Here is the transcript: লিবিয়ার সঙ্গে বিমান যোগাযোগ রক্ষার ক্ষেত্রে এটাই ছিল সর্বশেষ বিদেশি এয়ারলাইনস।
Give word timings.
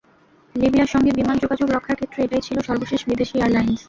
লিবিয়ার 0.55 0.91
সঙ্গে 0.93 1.11
বিমান 1.19 1.35
যোগাযোগ 1.43 1.67
রক্ষার 1.69 1.97
ক্ষেত্রে 1.99 2.19
এটাই 2.23 2.45
ছিল 2.47 2.57
সর্বশেষ 2.69 3.01
বিদেশি 3.09 3.35
এয়ারলাইনস। 3.37 3.79